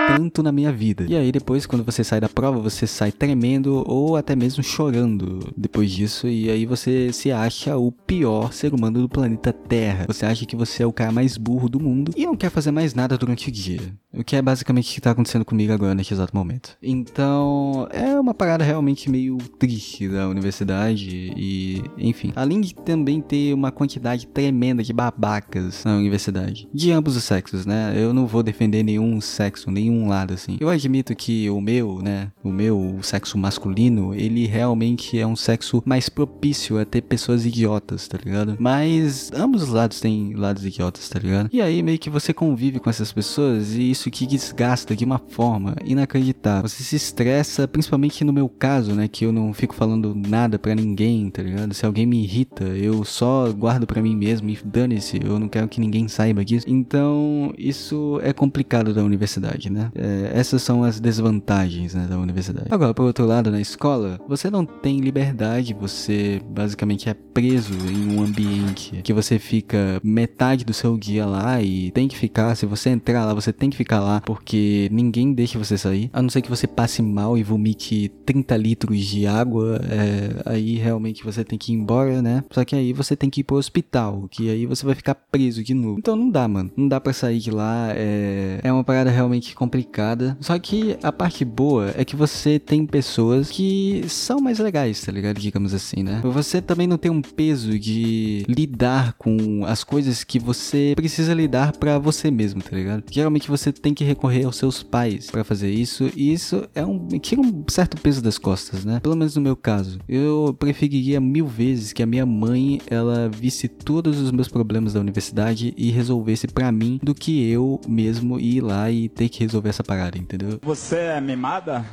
tanto 0.07 0.43
na 0.43 0.51
minha 0.51 0.71
vida. 0.71 1.05
E 1.07 1.15
aí 1.15 1.31
depois, 1.31 1.65
quando 1.65 1.83
você 1.83 2.03
sai 2.03 2.19
da 2.19 2.29
prova, 2.29 2.59
você 2.59 2.85
sai 2.87 3.11
tremendo 3.11 3.83
ou 3.87 4.15
até 4.15 4.35
mesmo 4.35 4.63
chorando 4.63 5.51
depois 5.55 5.91
disso. 5.91 6.27
E 6.27 6.49
aí 6.49 6.65
você 6.65 7.11
se 7.11 7.31
acha 7.31 7.77
o 7.77 7.91
pior 7.91 8.53
ser 8.53 8.73
humano 8.73 9.01
do 9.01 9.09
planeta 9.09 9.53
Terra. 9.53 10.05
Você 10.07 10.25
acha 10.25 10.45
que 10.45 10.55
você 10.55 10.83
é 10.83 10.85
o 10.85 10.93
cara 10.93 11.11
mais 11.11 11.37
burro 11.37 11.69
do 11.69 11.79
mundo 11.79 12.11
e 12.15 12.25
não 12.25 12.35
quer 12.35 12.49
fazer 12.49 12.71
mais 12.71 12.93
nada 12.93 13.17
durante 13.17 13.49
o 13.49 13.51
dia. 13.51 13.81
O 14.13 14.23
que 14.23 14.35
é 14.35 14.41
basicamente 14.41 14.91
o 14.91 14.93
que 14.93 15.01
tá 15.01 15.11
acontecendo 15.11 15.43
comigo 15.43 15.73
agora 15.73 15.95
neste 15.95 16.13
exato 16.13 16.35
momento. 16.35 16.77
Então, 16.81 17.87
é 17.91 18.19
uma 18.19 18.33
parada 18.33 18.63
realmente 18.63 19.09
meio 19.09 19.37
triste 19.57 20.07
da 20.07 20.27
universidade 20.29 21.33
e, 21.35 21.83
enfim. 21.97 22.31
Além 22.35 22.61
de 22.61 22.75
também 22.75 23.21
ter 23.21 23.53
uma 23.53 23.71
quantidade 23.71 24.27
tremenda 24.27 24.83
de 24.83 24.93
babacas 24.93 25.83
na 25.83 25.95
universidade. 25.95 26.67
De 26.73 26.91
ambos 26.91 27.15
os 27.15 27.23
sexos, 27.23 27.65
né? 27.65 27.93
Eu 27.95 28.13
não 28.13 28.27
vou 28.27 28.43
defender 28.43 28.83
nenhum 28.83 29.19
sexo, 29.19 29.71
nenhum 29.71 30.07
lado, 30.07 30.33
assim. 30.33 30.57
Eu 30.59 30.69
admito 30.69 31.15
que 31.15 31.49
o 31.49 31.59
meu, 31.59 31.99
né? 32.01 32.31
O 32.43 32.51
meu 32.51 32.79
o 32.79 33.03
sexo 33.03 33.37
masculino, 33.37 34.13
ele 34.13 34.45
realmente 34.45 35.17
é 35.17 35.25
um 35.25 35.35
sexo 35.35 35.81
mais 35.85 36.09
propício 36.09 36.77
a 36.79 36.85
ter 36.85 37.01
pessoas 37.01 37.45
idiotas, 37.45 38.07
tá 38.07 38.17
ligado? 38.23 38.55
Mas 38.59 39.31
ambos 39.33 39.63
os 39.63 39.69
lados 39.69 39.99
têm 39.99 40.33
lados 40.35 40.65
idiotas, 40.65 41.09
tá 41.09 41.19
ligado? 41.19 41.49
E 41.51 41.61
aí 41.61 41.81
meio 41.81 41.99
que 41.99 42.09
você 42.09 42.33
convive 42.33 42.79
com 42.79 42.89
essas 42.89 43.11
pessoas 43.11 43.73
e 43.73 43.89
isso 43.89 44.02
que 44.09 44.25
desgasta 44.25 44.95
de 44.95 45.05
uma 45.05 45.19
forma 45.19 45.75
inacreditável. 45.83 46.67
Você 46.69 46.83
se 46.83 46.95
estressa, 46.95 47.67
principalmente 47.67 48.23
no 48.23 48.33
meu 48.33 48.47
caso, 48.49 48.93
né? 48.93 49.07
Que 49.07 49.25
eu 49.25 49.31
não 49.31 49.53
fico 49.53 49.75
falando 49.75 50.13
nada 50.15 50.57
para 50.57 50.75
ninguém, 50.75 51.29
tá 51.29 51.41
ligado? 51.41 51.73
Se 51.73 51.85
alguém 51.85 52.05
me 52.05 52.23
irrita, 52.23 52.63
eu 52.63 53.03
só 53.03 53.51
guardo 53.51 53.85
para 53.85 54.01
mim 54.01 54.15
mesmo 54.15 54.49
e 54.49 54.57
dane-se, 54.63 55.19
eu 55.23 55.39
não 55.39 55.47
quero 55.47 55.67
que 55.67 55.79
ninguém 55.79 56.07
saiba 56.07 56.43
disso. 56.43 56.65
Então, 56.69 57.53
isso 57.57 58.19
é 58.23 58.33
complicado 58.33 58.93
da 58.93 59.03
universidade, 59.03 59.69
né? 59.69 59.91
É, 59.95 60.31
essas 60.33 60.61
são 60.61 60.83
as 60.83 60.99
desvantagens 60.99 61.93
né, 61.93 62.07
da 62.09 62.17
universidade. 62.17 62.67
Agora, 62.69 62.93
por 62.93 63.05
outro 63.05 63.25
lado, 63.25 63.51
na 63.51 63.61
escola, 63.61 64.19
você 64.27 64.49
não 64.49 64.65
tem 64.65 64.99
liberdade, 64.99 65.73
você 65.73 66.41
basicamente 66.49 67.09
é 67.09 67.13
preso 67.13 67.73
em 67.87 68.15
um 68.15 68.23
ambiente 68.23 69.01
que 69.03 69.13
você 69.13 69.39
fica 69.39 69.99
metade 70.03 70.63
do 70.65 70.73
seu 70.73 70.97
dia 70.97 71.25
lá 71.25 71.61
e 71.61 71.91
tem 71.91 72.07
que 72.07 72.17
ficar. 72.17 72.55
Se 72.55 72.65
você 72.65 72.89
entrar 72.89 73.25
lá, 73.25 73.33
você 73.33 73.51
tem 73.51 73.69
que 73.69 73.77
ficar 73.77 73.92
lá 73.99 74.21
porque 74.21 74.89
ninguém 74.91 75.33
deixa 75.33 75.59
você 75.59 75.77
sair. 75.77 76.09
A 76.13 76.21
não 76.21 76.29
ser 76.29 76.41
que 76.41 76.49
você 76.49 76.67
passe 76.67 77.01
mal 77.01 77.37
e 77.37 77.43
vomite 77.43 78.11
30 78.25 78.57
litros 78.57 79.05
de 79.05 79.25
água, 79.27 79.79
é, 79.89 80.41
aí 80.45 80.75
realmente 80.75 81.23
você 81.23 81.43
tem 81.43 81.57
que 81.57 81.71
ir 81.71 81.75
embora, 81.75 82.21
né? 82.21 82.43
Só 82.51 82.63
que 82.63 82.75
aí 82.75 82.93
você 82.93 83.15
tem 83.15 83.29
que 83.29 83.41
ir 83.41 83.43
pro 83.43 83.57
hospital, 83.57 84.27
que 84.29 84.49
aí 84.49 84.65
você 84.65 84.85
vai 84.85 84.95
ficar 84.95 85.15
preso 85.15 85.63
de 85.63 85.73
novo. 85.73 85.99
Então 85.99 86.15
não 86.15 86.29
dá, 86.29 86.47
mano. 86.47 86.71
Não 86.75 86.87
dá 86.87 86.99
pra 86.99 87.13
sair 87.13 87.39
de 87.39 87.51
lá. 87.51 87.89
É, 87.91 88.59
é 88.63 88.71
uma 88.71 88.83
parada 88.83 89.09
realmente 89.09 89.55
complicada. 89.55 90.37
Só 90.39 90.57
que 90.59 90.97
a 91.03 91.11
parte 91.11 91.45
boa 91.45 91.93
é 91.97 92.05
que 92.05 92.15
você 92.15 92.59
tem 92.59 92.85
pessoas 92.85 93.49
que 93.49 94.03
são 94.07 94.39
mais 94.39 94.59
legais, 94.59 95.01
tá 95.01 95.11
ligado? 95.11 95.39
Digamos 95.39 95.73
assim, 95.73 96.03
né? 96.03 96.21
Você 96.23 96.61
também 96.61 96.87
não 96.87 96.97
tem 96.97 97.11
um 97.11 97.21
peso 97.21 97.77
de 97.77 98.45
lidar 98.47 99.13
com 99.13 99.65
as 99.65 99.83
coisas 99.83 100.23
que 100.23 100.39
você 100.39 100.93
precisa 100.95 101.33
lidar 101.33 101.73
para 101.73 101.97
você 101.99 102.29
mesmo, 102.31 102.61
tá 102.61 102.75
ligado? 102.75 103.03
Geralmente 103.11 103.47
você 103.47 103.71
tem 103.83 103.93
que 103.93 104.05
recorrer 104.05 104.45
aos 104.45 104.55
seus 104.55 104.81
pais 104.81 105.29
para 105.29 105.43
fazer 105.43 105.69
isso, 105.69 106.09
e 106.15 106.31
isso 106.31 106.67
é 106.73 106.85
um 106.85 107.05
tira 107.19 107.41
um 107.41 107.65
certo 107.67 107.97
peso 107.97 108.23
das 108.23 108.37
costas, 108.37 108.85
né? 108.85 109.01
Pelo 109.01 109.15
menos 109.15 109.35
no 109.35 109.41
meu 109.41 109.57
caso. 109.57 109.99
Eu 110.07 110.55
preferiria 110.57 111.19
mil 111.19 111.45
vezes 111.45 111.91
que 111.91 112.01
a 112.01 112.05
minha 112.05 112.25
mãe 112.25 112.79
ela 112.87 113.29
visse 113.29 113.67
todos 113.67 114.19
os 114.21 114.31
meus 114.31 114.47
problemas 114.47 114.93
da 114.93 115.01
universidade 115.01 115.73
e 115.75 115.91
resolvesse 115.91 116.47
para 116.47 116.71
mim 116.71 116.97
do 117.03 117.13
que 117.13 117.49
eu 117.49 117.79
mesmo 117.85 118.39
ir 118.39 118.61
lá 118.61 118.89
e 118.89 119.09
ter 119.09 119.27
que 119.27 119.41
resolver 119.41 119.69
essa 119.69 119.83
parada, 119.83 120.17
entendeu? 120.17 120.59
Você 120.63 120.95
é 120.95 121.19
mimada? 121.19 121.85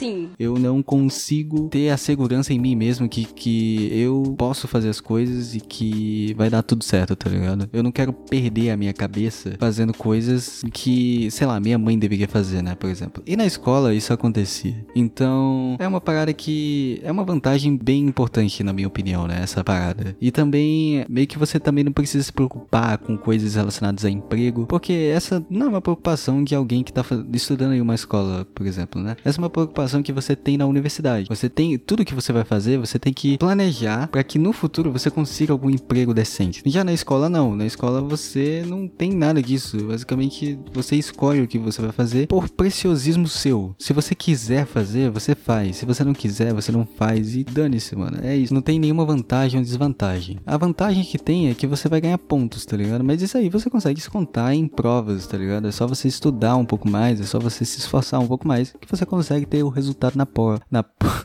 Sim. 0.00 0.30
Eu 0.38 0.58
não 0.58 0.82
consigo 0.82 1.68
ter 1.68 1.90
a 1.90 1.96
segurança 1.98 2.54
em 2.54 2.58
mim 2.58 2.74
mesmo 2.74 3.06
que, 3.06 3.26
que 3.26 3.90
eu 3.92 4.34
posso 4.38 4.66
fazer 4.66 4.88
as 4.88 4.98
coisas 4.98 5.54
e 5.54 5.60
que 5.60 6.32
vai 6.38 6.48
dar 6.48 6.62
tudo 6.62 6.82
certo, 6.82 7.14
tá 7.14 7.28
ligado? 7.28 7.68
Eu 7.70 7.82
não 7.82 7.92
quero 7.92 8.10
perder 8.10 8.70
a 8.70 8.78
minha 8.78 8.94
cabeça 8.94 9.56
fazendo 9.58 9.92
coisas 9.92 10.62
que, 10.72 11.30
sei 11.30 11.46
lá, 11.46 11.60
minha 11.60 11.78
mãe 11.78 11.98
deveria 11.98 12.26
fazer, 12.26 12.62
né, 12.62 12.74
por 12.74 12.88
exemplo. 12.88 13.22
E 13.26 13.36
na 13.36 13.44
escola 13.44 13.92
isso 13.92 14.10
acontecia. 14.10 14.86
Então, 14.96 15.76
é 15.78 15.86
uma 15.86 16.00
parada 16.00 16.32
que 16.32 16.98
é 17.04 17.12
uma 17.12 17.22
vantagem 17.22 17.76
bem 17.76 18.06
importante 18.06 18.64
na 18.64 18.72
minha 18.72 18.88
opinião, 18.88 19.26
né, 19.26 19.40
essa 19.42 19.62
parada. 19.62 20.16
E 20.18 20.30
também 20.30 21.04
meio 21.10 21.26
que 21.26 21.38
você 21.38 21.60
também 21.60 21.84
não 21.84 21.92
precisa 21.92 22.24
se 22.24 22.32
preocupar 22.32 22.96
com 22.96 23.18
coisas 23.18 23.54
relacionadas 23.54 24.06
a 24.06 24.10
emprego, 24.10 24.64
porque 24.66 25.10
essa 25.14 25.44
não 25.50 25.66
é 25.66 25.68
uma 25.68 25.82
preocupação 25.82 26.42
de 26.42 26.54
alguém 26.54 26.82
que 26.82 26.90
tá 26.90 27.04
estudando 27.34 27.74
em 27.74 27.82
uma 27.82 27.94
escola, 27.94 28.46
por 28.54 28.66
exemplo, 28.66 29.02
né? 29.02 29.14
Essa 29.22 29.38
é 29.38 29.42
uma 29.42 29.50
preocupação 29.50 29.89
que 30.02 30.12
você 30.12 30.36
tem 30.36 30.56
na 30.56 30.66
universidade. 30.66 31.26
Você 31.28 31.48
tem 31.48 31.76
tudo 31.78 32.04
que 32.04 32.14
você 32.14 32.32
vai 32.32 32.44
fazer, 32.44 32.78
você 32.78 32.98
tem 32.98 33.12
que 33.12 33.36
planejar 33.38 34.08
para 34.08 34.22
que 34.22 34.38
no 34.38 34.52
futuro 34.52 34.92
você 34.92 35.10
consiga 35.10 35.52
algum 35.52 35.70
emprego 35.70 36.14
decente. 36.14 36.62
Já 36.66 36.84
na 36.84 36.92
escola 36.92 37.28
não, 37.28 37.56
na 37.56 37.66
escola 37.66 38.00
você 38.00 38.64
não 38.66 38.86
tem 38.86 39.12
nada 39.12 39.42
disso. 39.42 39.78
Basicamente 39.86 40.58
você 40.72 40.96
escolhe 40.96 41.42
o 41.42 41.48
que 41.48 41.58
você 41.58 41.82
vai 41.82 41.92
fazer 41.92 42.26
por 42.26 42.48
preciosismo 42.48 43.26
seu. 43.26 43.74
Se 43.78 43.92
você 43.92 44.14
quiser 44.14 44.66
fazer, 44.66 45.10
você 45.10 45.34
faz. 45.34 45.76
Se 45.76 45.86
você 45.86 46.04
não 46.04 46.14
quiser, 46.14 46.52
você 46.52 46.70
não 46.70 46.86
faz 46.86 47.34
e 47.34 47.44
dane-se, 47.44 47.96
mano. 47.96 48.18
É 48.22 48.36
isso. 48.36 48.54
Não 48.54 48.62
tem 48.62 48.78
nenhuma 48.78 49.04
vantagem 49.04 49.58
ou 49.58 49.64
desvantagem. 49.64 50.38
A 50.46 50.56
vantagem 50.56 51.04
que 51.04 51.18
tem 51.18 51.48
é 51.48 51.54
que 51.54 51.66
você 51.66 51.88
vai 51.88 52.00
ganhar 52.00 52.18
pontos, 52.18 52.64
tá 52.64 52.76
ligado? 52.76 53.02
Mas 53.02 53.22
isso 53.22 53.36
aí 53.36 53.48
você 53.48 53.70
consegue 53.70 53.96
descontar 53.96 54.52
em 54.52 54.66
provas, 54.66 55.26
tá 55.26 55.36
ligado? 55.36 55.66
É 55.66 55.72
só 55.72 55.86
você 55.86 56.08
estudar 56.08 56.56
um 56.56 56.64
pouco 56.64 56.88
mais, 56.88 57.20
é 57.20 57.24
só 57.24 57.38
você 57.38 57.64
se 57.64 57.78
esforçar 57.78 58.20
um 58.20 58.26
pouco 58.26 58.46
mais 58.46 58.74
que 58.80 58.90
você 58.90 59.06
consegue 59.06 59.46
ter 59.46 59.62
o 59.62 59.68
resultado 59.80 60.16
na 60.16 60.26
porra. 60.26 60.60
Na 60.70 60.82
porra. 60.82 61.24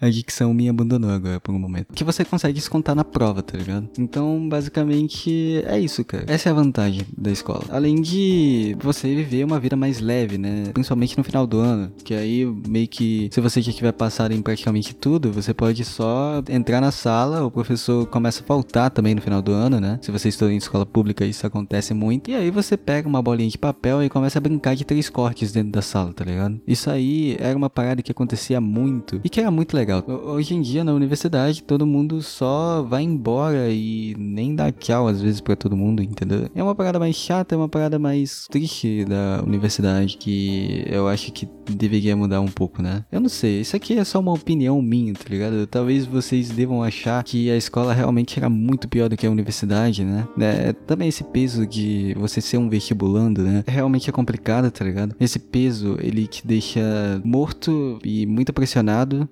A 0.00 0.08
dicção 0.08 0.54
me 0.54 0.68
abandonou 0.68 1.10
agora 1.10 1.40
por 1.40 1.54
um 1.54 1.58
momento. 1.58 1.92
Que 1.94 2.04
você 2.04 2.24
consegue 2.24 2.54
descontar 2.54 2.94
na 2.94 3.04
prova, 3.04 3.42
tá 3.42 3.56
ligado? 3.56 3.88
Então, 3.98 4.48
basicamente, 4.48 5.62
é 5.66 5.78
isso, 5.78 6.04
cara. 6.04 6.24
Essa 6.26 6.48
é 6.48 6.52
a 6.52 6.54
vantagem 6.54 7.02
da 7.16 7.30
escola. 7.30 7.64
Além 7.68 8.00
de 8.00 8.76
você 8.80 9.14
viver 9.14 9.44
uma 9.44 9.58
vida 9.58 9.76
mais 9.76 10.00
leve, 10.00 10.38
né? 10.38 10.64
Principalmente 10.72 11.16
no 11.18 11.24
final 11.24 11.46
do 11.46 11.58
ano. 11.58 11.92
Que 12.04 12.14
aí, 12.14 12.44
meio 12.66 12.88
que, 12.88 13.28
se 13.32 13.40
você 13.40 13.60
já 13.60 13.72
tiver 13.72 13.92
passado 13.92 14.32
em 14.32 14.40
praticamente 14.40 14.94
tudo, 14.94 15.32
você 15.32 15.52
pode 15.52 15.84
só 15.84 16.42
entrar 16.48 16.80
na 16.80 16.90
sala, 16.90 17.44
o 17.44 17.50
professor 17.50 18.06
começa 18.06 18.42
a 18.42 18.46
faltar 18.46 18.90
também 18.90 19.14
no 19.14 19.20
final 19.20 19.42
do 19.42 19.52
ano, 19.52 19.80
né? 19.80 19.98
Se 20.02 20.10
você 20.10 20.28
estuda 20.28 20.52
em 20.52 20.56
escola 20.56 20.86
pública, 20.86 21.24
isso 21.24 21.46
acontece 21.46 21.92
muito. 21.92 22.30
E 22.30 22.34
aí 22.34 22.50
você 22.50 22.76
pega 22.76 23.08
uma 23.08 23.22
bolinha 23.22 23.50
de 23.50 23.58
papel 23.58 24.02
e 24.02 24.08
começa 24.08 24.38
a 24.38 24.40
brincar 24.40 24.76
de 24.76 24.84
três 24.84 25.08
cortes 25.08 25.52
dentro 25.52 25.72
da 25.72 25.82
sala, 25.82 26.12
tá 26.12 26.24
ligado? 26.24 26.60
Isso 26.66 26.90
aí 26.90 27.36
era 27.40 27.56
uma 27.56 27.70
parada 27.70 28.02
que 28.02 28.12
acontecia 28.12 28.60
muito 28.60 29.20
e 29.24 29.28
que 29.28 29.40
era 29.40 29.50
muito 29.50 29.74
legal 29.74 29.87
legal. 29.88 30.04
Hoje 30.06 30.54
em 30.54 30.60
dia, 30.60 30.84
na 30.84 30.92
universidade, 30.92 31.62
todo 31.62 31.86
mundo 31.86 32.20
só 32.20 32.82
vai 32.82 33.02
embora 33.02 33.70
e 33.70 34.14
nem 34.18 34.54
dá 34.54 34.70
tchau 34.70 35.08
às 35.08 35.20
vezes 35.20 35.40
para 35.40 35.56
todo 35.56 35.76
mundo, 35.76 36.02
entendeu? 36.02 36.48
É 36.54 36.62
uma 36.62 36.74
parada 36.74 36.98
mais 36.98 37.16
chata, 37.16 37.54
é 37.54 37.58
uma 37.58 37.68
parada 37.68 37.98
mais 37.98 38.46
triste 38.50 39.04
da 39.04 39.42
universidade 39.44 40.16
que 40.18 40.84
eu 40.86 41.08
acho 41.08 41.32
que 41.32 41.48
deveria 41.70 42.16
mudar 42.16 42.40
um 42.40 42.48
pouco, 42.48 42.82
né? 42.82 43.04
Eu 43.10 43.20
não 43.20 43.28
sei, 43.28 43.60
isso 43.60 43.74
aqui 43.74 43.98
é 43.98 44.04
só 44.04 44.20
uma 44.20 44.32
opinião 44.32 44.80
minha, 44.82 45.14
tá 45.14 45.24
ligado? 45.28 45.66
Talvez 45.66 46.04
vocês 46.04 46.50
devam 46.50 46.82
achar 46.82 47.22
que 47.24 47.50
a 47.50 47.56
escola 47.56 47.92
realmente 47.92 48.38
era 48.38 48.48
muito 48.48 48.88
pior 48.88 49.08
do 49.08 49.16
que 49.16 49.26
a 49.26 49.30
universidade, 49.30 50.04
né? 50.04 50.26
É, 50.38 50.72
também 50.72 51.08
esse 51.08 51.24
peso 51.24 51.66
de 51.66 52.14
você 52.18 52.40
ser 52.40 52.58
um 52.58 52.68
vestibulando, 52.68 53.42
né? 53.42 53.64
Realmente 53.66 54.08
é 54.08 54.12
complicado, 54.12 54.70
tá 54.70 54.84
ligado? 54.84 55.14
Esse 55.18 55.38
peso, 55.38 55.96
ele 56.00 56.26
te 56.26 56.46
deixa 56.46 56.80
morto 57.24 57.98
e 58.04 58.26
muito 58.26 58.52
pressionado. 58.52 59.28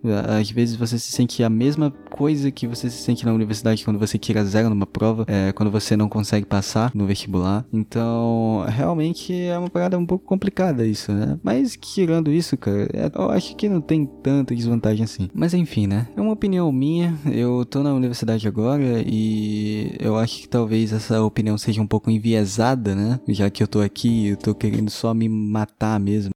Às 0.47 0.51
vezes 0.53 0.77
você 0.77 0.97
se 0.97 1.11
sente 1.11 1.43
a 1.43 1.51
mesma 1.51 1.93
coisa 2.09 2.53
que 2.53 2.69
você 2.69 2.89
se 2.89 2.99
sente 2.99 3.27
na 3.27 3.33
universidade 3.33 3.85
quando 3.85 3.99
você 3.99 4.17
tira 4.17 4.45
zero 4.45 4.71
numa 4.71 4.87
prova, 4.87 5.25
é, 5.27 5.51
quando 5.51 5.73
você 5.73 5.97
não 5.97 6.09
consegue 6.09 6.47
passar 6.47 6.93
no 6.95 7.05
vestibular. 7.05 7.65
Então, 7.73 8.65
realmente 8.69 9.35
é 9.35 9.59
uma 9.59 9.69
parada 9.69 9.99
um 9.99 10.07
pouco 10.07 10.25
complicada 10.25 10.87
isso, 10.87 11.13
né? 11.13 11.37
Mas 11.43 11.77
tirando 11.77 12.33
isso, 12.33 12.57
cara, 12.57 12.89
é, 12.93 13.11
eu 13.13 13.29
acho 13.31 13.57
que 13.57 13.69
não 13.69 13.81
tem 13.81 14.07
tanta 14.07 14.55
desvantagem 14.55 15.03
assim. 15.03 15.29
Mas 15.35 15.53
enfim, 15.53 15.89
né? 15.89 16.07
É 16.17 16.21
uma 16.21 16.33
opinião 16.33 16.71
minha. 16.71 17.19
Eu 17.27 17.65
tô 17.65 17.83
na 17.83 17.93
universidade 17.93 18.47
agora 18.47 19.03
e 19.05 19.97
eu 19.99 20.17
acho 20.17 20.43
que 20.43 20.49
talvez 20.49 20.93
essa 20.93 21.21
opinião 21.25 21.59
seja 21.59 21.83
um 21.83 21.87
pouco 21.89 22.09
enviesada, 22.09 22.95
né? 22.95 23.19
Já 23.29 23.51
que 23.51 23.65
eu 23.65 23.67
tô 23.67 23.81
aqui, 23.81 24.29
eu 24.29 24.37
tô 24.37 24.55
querendo 24.55 24.91
só 24.91 25.13
me 25.13 25.29
matar 25.29 25.99
mesmo. 25.99 26.31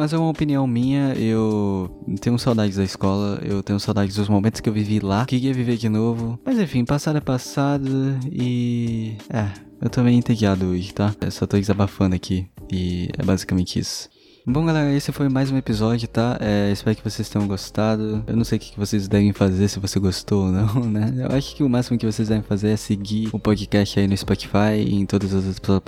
Mas 0.00 0.14
é 0.14 0.16
uma 0.16 0.30
opinião 0.30 0.66
minha, 0.66 1.12
eu 1.12 1.90
tenho 2.22 2.38
saudades 2.38 2.78
da 2.78 2.82
escola, 2.82 3.38
eu 3.44 3.62
tenho 3.62 3.78
saudades 3.78 4.16
dos 4.16 4.30
momentos 4.30 4.58
que 4.58 4.66
eu 4.66 4.72
vivi 4.72 4.98
lá, 4.98 5.26
queria 5.26 5.52
viver 5.52 5.76
de 5.76 5.90
novo. 5.90 6.40
Mas 6.42 6.58
enfim, 6.58 6.86
passado 6.86 7.18
é 7.18 7.20
passado 7.20 8.18
e. 8.32 9.18
É, 9.28 9.50
eu 9.78 9.90
tô 9.90 10.02
meio 10.02 10.16
entediado 10.16 10.64
hoje, 10.64 10.94
tá? 10.94 11.14
Eu 11.20 11.30
só 11.30 11.46
tô 11.46 11.58
desabafando 11.58 12.16
aqui 12.16 12.48
e 12.72 13.10
é 13.18 13.22
basicamente 13.22 13.78
isso. 13.78 14.08
Bom, 14.46 14.64
galera, 14.64 14.90
esse 14.90 15.12
foi 15.12 15.28
mais 15.28 15.50
um 15.50 15.58
episódio, 15.58 16.08
tá? 16.08 16.38
É, 16.40 16.72
espero 16.72 16.96
que 16.96 17.04
vocês 17.04 17.28
tenham 17.28 17.46
gostado. 17.46 18.24
Eu 18.26 18.34
não 18.34 18.44
sei 18.44 18.56
o 18.56 18.60
que 18.62 18.78
vocês 18.78 19.06
devem 19.06 19.34
fazer, 19.34 19.68
se 19.68 19.78
você 19.78 20.00
gostou 20.00 20.46
ou 20.46 20.50
não, 20.50 20.80
né? 20.88 21.12
Eu 21.14 21.36
acho 21.36 21.54
que 21.54 21.62
o 21.62 21.68
máximo 21.68 21.98
que 21.98 22.06
vocês 22.06 22.26
devem 22.26 22.42
fazer 22.42 22.70
é 22.70 22.76
seguir 22.78 23.28
o 23.34 23.38
podcast 23.38 24.00
aí 24.00 24.08
no 24.08 24.16
Spotify 24.16 24.78
e 24.78 24.94
em 24.94 25.04
todas 25.04 25.34
as 25.34 25.44
outras 25.44 25.82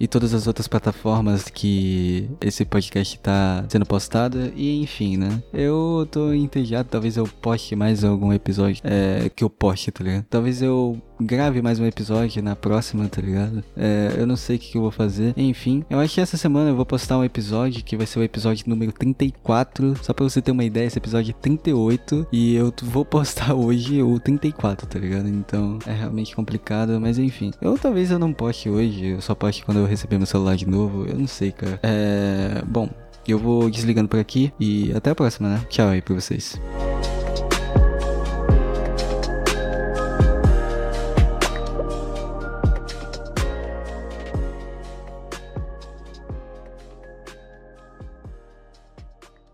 e 0.00 0.08
todas 0.08 0.32
as 0.32 0.46
outras 0.46 0.66
plataformas 0.66 1.44
que 1.44 2.30
esse 2.40 2.64
podcast 2.64 3.18
tá 3.18 3.64
sendo 3.68 3.84
postado. 3.84 4.52
E 4.56 4.80
enfim, 4.80 5.16
né? 5.16 5.42
Eu 5.52 6.08
tô 6.10 6.32
entediado, 6.32 6.88
talvez 6.88 7.16
eu 7.16 7.24
poste 7.24 7.76
mais 7.76 8.04
algum 8.04 8.32
episódio 8.32 8.80
é, 8.84 9.28
que 9.28 9.44
eu 9.44 9.50
poste, 9.50 9.90
tá 9.90 10.02
ligado? 10.02 10.24
Talvez 10.30 10.62
eu 10.62 11.00
grave 11.24 11.62
mais 11.62 11.78
um 11.78 11.86
episódio 11.86 12.42
na 12.42 12.56
próxima, 12.56 13.08
tá 13.08 13.20
ligado? 13.20 13.62
É, 13.76 14.14
eu 14.18 14.26
não 14.26 14.36
sei 14.36 14.56
o 14.56 14.58
que, 14.58 14.76
eu 14.76 14.82
vou 14.82 14.90
fazer. 14.90 15.32
Enfim, 15.36 15.84
eu 15.88 15.98
acho 15.98 16.14
que 16.14 16.20
essa 16.20 16.36
semana 16.36 16.70
eu 16.70 16.76
vou 16.76 16.86
postar 16.86 17.18
um 17.18 17.24
episódio 17.24 17.82
que 17.84 17.96
vai 17.96 18.06
ser 18.06 18.18
o 18.18 18.22
episódio 18.22 18.64
número 18.68 18.92
34. 18.92 19.96
Só 20.02 20.12
pra 20.12 20.24
você 20.24 20.40
ter 20.42 20.50
uma 20.50 20.64
ideia, 20.64 20.86
esse 20.86 20.98
episódio 20.98 21.30
é 21.30 21.40
38. 21.40 22.26
E 22.32 22.54
eu 22.54 22.72
vou 22.82 23.04
postar 23.04 23.54
hoje 23.56 24.02
o 24.02 24.18
34, 24.18 24.86
tá 24.86 24.98
ligado? 24.98 25.28
Então 25.28 25.78
é 25.86 25.92
realmente 25.92 26.34
complicado, 26.34 27.00
mas 27.00 27.18
enfim. 27.18 27.52
Eu 27.60 27.78
talvez 27.78 28.10
eu 28.10 28.18
não 28.18 28.32
poste 28.32 28.68
hoje, 28.68 29.06
eu 29.06 29.20
só 29.20 29.34
poste 29.34 29.64
quando 29.64 29.78
eu 29.78 29.86
receber 29.86 30.18
meu 30.18 30.26
celular 30.26 30.56
de 30.56 30.68
novo. 30.68 31.06
Eu 31.06 31.16
não 31.16 31.26
sei, 31.26 31.52
cara. 31.52 31.78
É. 31.82 32.62
Bom, 32.66 32.88
eu 33.26 33.38
vou 33.38 33.70
desligando 33.70 34.08
por 34.08 34.18
aqui 34.18 34.52
e 34.58 34.92
até 34.94 35.10
a 35.10 35.14
próxima, 35.14 35.48
né? 35.48 35.66
Tchau 35.68 35.88
aí 35.88 36.02
pra 36.02 36.14
vocês. 36.14 36.60